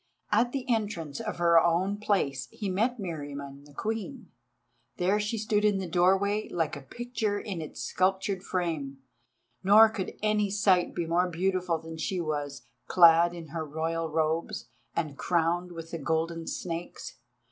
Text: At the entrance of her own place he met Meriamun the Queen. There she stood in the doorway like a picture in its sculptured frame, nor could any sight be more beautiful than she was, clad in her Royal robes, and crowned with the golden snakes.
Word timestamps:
At 0.31 0.51
the 0.51 0.67
entrance 0.67 1.19
of 1.19 1.37
her 1.37 1.59
own 1.63 1.97
place 1.97 2.47
he 2.49 2.69
met 2.69 2.97
Meriamun 2.99 3.65
the 3.65 3.73
Queen. 3.75 4.31
There 4.97 5.19
she 5.19 5.37
stood 5.37 5.63
in 5.63 5.77
the 5.77 5.87
doorway 5.87 6.49
like 6.51 6.75
a 6.75 6.81
picture 6.81 7.39
in 7.39 7.61
its 7.61 7.83
sculptured 7.83 8.41
frame, 8.41 8.97
nor 9.63 9.89
could 9.89 10.15
any 10.23 10.49
sight 10.49 10.95
be 10.95 11.05
more 11.05 11.29
beautiful 11.29 11.77
than 11.77 11.97
she 11.99 12.19
was, 12.19 12.63
clad 12.87 13.35
in 13.35 13.49
her 13.49 13.63
Royal 13.63 14.09
robes, 14.09 14.69
and 14.95 15.19
crowned 15.19 15.71
with 15.71 15.91
the 15.91 15.99
golden 15.99 16.47
snakes. 16.47 17.19